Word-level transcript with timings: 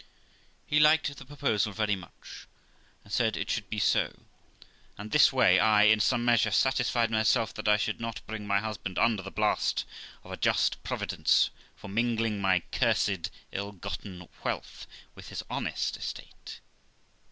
He 0.65 0.79
liked 0.79 1.15
the 1.15 1.25
proposal 1.25 1.71
very 1.73 1.95
well, 1.95 2.11
and 3.03 3.13
said 3.13 3.37
it 3.37 3.51
should 3.51 3.69
be 3.69 3.77
so; 3.77 4.23
and 4.97 5.11
this 5.11 5.31
way 5.31 5.59
I, 5.59 5.83
in 5.83 5.99
some 5.99 6.25
measure, 6.25 6.49
satisfied 6.49 7.11
myself 7.11 7.53
that 7.53 7.67
I 7.67 7.77
should 7.77 8.01
not 8.01 8.25
bring 8.25 8.47
my 8.47 8.59
husband 8.61 8.97
under 8.97 9.21
the 9.21 9.29
blast 9.29 9.85
of 10.23 10.31
a 10.31 10.37
just 10.37 10.81
Providence, 10.83 11.51
for 11.75 11.87
mingling 11.87 12.41
my 12.41 12.63
cursed 12.71 13.29
ill 13.51 13.73
gotten 13.73 14.27
wealth 14.43 14.87
with 15.13 15.27
his 15.29 15.43
honest 15.51 15.97
estate. 15.97 16.61